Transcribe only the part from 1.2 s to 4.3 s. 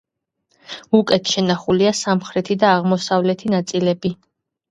შენახულია სამხრეთი და აღმოსავლეთი ნაწილები.